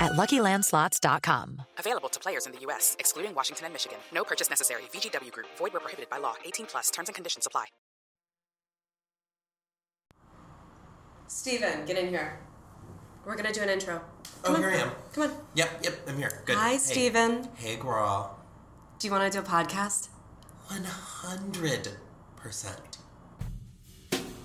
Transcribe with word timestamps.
at 0.00 0.12
LuckyLandSlots.com. 0.12 1.62
Available 1.78 2.08
to 2.08 2.18
players 2.20 2.46
in 2.46 2.52
the 2.52 2.58
U.S., 2.62 2.96
excluding 2.98 3.34
Washington 3.34 3.66
and 3.66 3.72
Michigan. 3.74 3.98
No 4.12 4.24
purchase 4.24 4.50
necessary. 4.50 4.82
VGW 4.92 5.30
Group. 5.32 5.46
Void 5.58 5.72
where 5.72 5.80
prohibited 5.80 6.10
by 6.10 6.18
law. 6.18 6.34
18 6.44 6.66
plus. 6.66 6.90
Terms 6.90 7.08
and 7.08 7.14
conditions 7.14 7.46
apply. 7.46 7.66
Steven, 11.28 11.84
get 11.86 11.98
in 11.98 12.08
here. 12.08 12.38
We're 13.24 13.36
gonna 13.36 13.52
do 13.52 13.60
an 13.62 13.68
intro. 13.68 14.00
Oh, 14.44 14.52
Come 14.52 14.56
here 14.62 14.68
on. 14.70 14.74
I 14.74 14.78
am. 14.82 14.90
Come 15.12 15.24
on. 15.24 15.32
Yep, 15.54 15.68
yep, 15.82 15.94
I'm 16.08 16.16
here. 16.16 16.42
Good. 16.46 16.56
Hi, 16.56 16.70
Hey. 16.72 16.78
Steven. 16.78 17.48
Hey, 17.56 17.74
girl. 17.76 18.38
Do 19.00 19.08
you 19.08 19.12
want 19.12 19.30
to 19.32 19.38
do 19.38 19.44
a 19.44 19.48
podcast? 19.48 20.08
100%. 20.70 22.76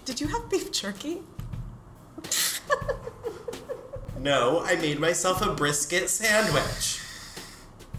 Did 0.05 0.19
you 0.19 0.27
have 0.27 0.49
beef 0.49 0.71
jerky? 0.71 1.21
No, 4.21 4.61
I 4.63 4.75
made 4.75 4.99
myself 4.99 5.41
a 5.41 5.51
brisket 5.51 6.07
sandwich. 6.07 7.01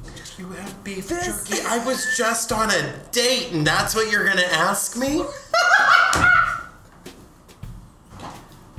Did 0.04 0.38
you 0.38 0.48
have 0.50 0.84
beef 0.84 1.08
This- 1.08 1.48
jerky? 1.48 1.60
I 1.66 1.84
was 1.84 2.14
just 2.16 2.52
on 2.52 2.70
a 2.70 2.92
date, 3.10 3.50
and 3.52 3.66
that's 3.66 3.96
what 3.96 4.08
you're 4.10 4.24
gonna 4.24 4.42
ask 4.42 4.96
me? 4.96 5.18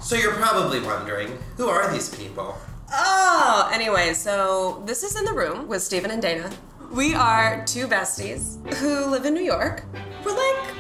so 0.02 0.16
you're 0.16 0.36
probably 0.36 0.80
wondering, 0.80 1.38
who 1.58 1.68
are 1.68 1.92
these 1.92 2.08
people? 2.16 2.58
Oh, 2.94 3.70
anyway, 3.74 4.14
so 4.14 4.82
this 4.86 5.04
is 5.04 5.18
in 5.18 5.26
the 5.26 5.34
room 5.34 5.68
with 5.68 5.84
Steven 5.84 6.12
and 6.12 6.22
Dana. 6.22 6.50
We 6.92 7.14
are 7.14 7.66
two 7.66 7.88
besties 7.88 8.56
who 8.76 9.06
live 9.08 9.26
in 9.26 9.34
New 9.34 9.44
York. 9.44 9.84
We're 10.24 10.32
like 10.32 10.74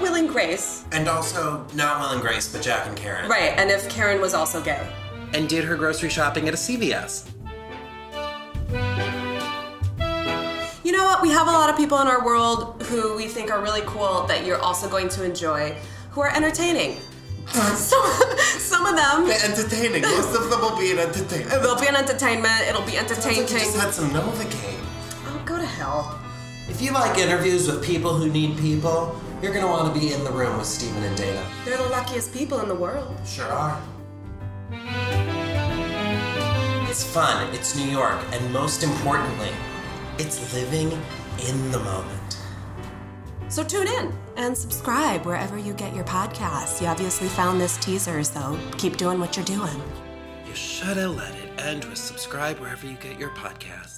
Will 0.00 0.16
and 0.16 0.28
Grace. 0.28 0.84
And 0.90 1.06
also, 1.08 1.64
not 1.74 2.00
Will 2.00 2.08
and 2.08 2.20
Grace, 2.22 2.52
but 2.52 2.60
Jack 2.62 2.88
and 2.88 2.96
Karen. 2.96 3.28
Right, 3.30 3.52
and 3.56 3.70
if 3.70 3.88
Karen 3.88 4.20
was 4.20 4.34
also 4.34 4.60
gay. 4.60 4.84
And 5.34 5.48
did 5.48 5.64
her 5.64 5.76
grocery 5.76 6.08
shopping 6.08 6.48
at 6.48 6.54
a 6.54 6.56
CVS. 6.56 7.28
You 10.84 10.92
know 10.92 11.04
what? 11.04 11.22
We 11.22 11.30
have 11.30 11.46
a 11.48 11.50
lot 11.50 11.68
of 11.70 11.76
people 11.76 12.00
in 12.00 12.06
our 12.06 12.24
world 12.24 12.82
who 12.84 13.14
we 13.16 13.26
think 13.26 13.50
are 13.50 13.62
really 13.62 13.82
cool 13.84 14.26
that 14.26 14.46
you're 14.46 14.60
also 14.60 14.88
going 14.88 15.08
to 15.10 15.24
enjoy, 15.24 15.76
who 16.10 16.22
are 16.22 16.34
entertaining. 16.34 16.98
some, 17.48 18.04
some 18.38 18.86
of 18.86 18.94
them, 18.96 19.26
They're 19.26 19.44
Entertaining. 19.44 20.02
Most 20.16 20.34
of 20.34 20.50
them 20.50 20.60
will 20.60 20.78
be 20.78 20.92
an 20.92 20.98
entertainment. 20.98 21.52
it'll 21.52 21.80
be 21.80 21.86
an 21.86 21.96
entertainment, 21.96 22.68
it'll 22.68 22.82
be 22.82 22.96
entertaining. 22.98 23.46
Sounds 23.46 23.52
like 23.52 23.62
you 23.62 23.66
just 23.66 23.76
had 23.76 23.94
some 23.94 24.10
Novocaine. 24.10 24.80
Oh, 25.26 25.42
go 25.46 25.56
to 25.56 25.64
hell. 25.64 26.20
If 26.68 26.82
you 26.82 26.92
like 26.92 27.18
interviews 27.18 27.66
with 27.66 27.82
people 27.82 28.14
who 28.14 28.30
need 28.30 28.58
people, 28.58 29.18
you're 29.42 29.54
gonna 29.54 29.66
want 29.66 29.94
to 29.94 30.00
be 30.00 30.12
in 30.12 30.22
the 30.24 30.30
room 30.30 30.58
with 30.58 30.66
Steven 30.66 31.02
and 31.02 31.16
Dana. 31.16 31.42
They're 31.64 31.78
the 31.78 31.88
luckiest 31.88 32.34
people 32.34 32.60
in 32.60 32.68
the 32.68 32.74
world. 32.74 33.16
Sure 33.26 33.46
are. 33.46 33.80
It's 36.98 37.06
fun, 37.06 37.54
it's 37.54 37.76
New 37.76 37.88
York, 37.88 38.18
and 38.32 38.52
most 38.52 38.82
importantly, 38.82 39.50
it's 40.18 40.52
living 40.52 40.90
in 41.46 41.70
the 41.70 41.78
moment. 41.78 42.38
So 43.48 43.62
tune 43.62 43.86
in 43.86 44.12
and 44.36 44.58
subscribe 44.58 45.24
wherever 45.24 45.56
you 45.56 45.74
get 45.74 45.94
your 45.94 46.02
podcasts. 46.02 46.80
You 46.80 46.88
obviously 46.88 47.28
found 47.28 47.60
this 47.60 47.76
teaser, 47.76 48.24
so 48.24 48.58
keep 48.78 48.96
doing 48.96 49.20
what 49.20 49.36
you're 49.36 49.44
doing. 49.44 49.80
You 50.44 50.56
should 50.56 50.96
have 50.96 51.14
let 51.14 51.36
it 51.36 51.60
end 51.60 51.84
with 51.84 51.98
subscribe 51.98 52.58
wherever 52.58 52.84
you 52.84 52.96
get 52.96 53.16
your 53.16 53.30
podcasts. 53.30 53.97